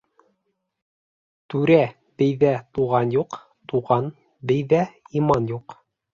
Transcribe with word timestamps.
Түрә-бейҙә 1.53 2.55
туған 2.79 3.13
юҡ, 3.17 3.39
Туған 3.75 4.09
бейҙә 4.53 4.83
иман 5.23 5.51
юҡ. 5.55 5.81